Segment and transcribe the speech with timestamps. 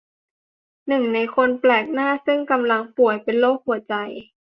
[0.87, 3.93] หนึ่งในคนแปลกหน้าซึ่งกำลังป่วยเป็นโรคหัวใจ